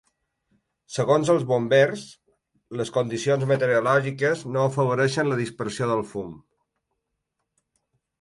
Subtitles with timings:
[0.93, 2.05] Segons els bombers,
[2.79, 6.33] les condicions meteorològiques no afavoreixen la dispersió del fum.